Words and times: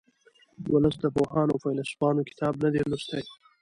ولس 0.73 0.95
د 1.01 1.05
پوهانو 1.15 1.51
او 1.53 1.61
فیلسوفانو 1.63 2.27
کتابونه 2.29 2.57
نه 2.65 2.69
دي 2.73 2.81
لوستي 2.91 3.21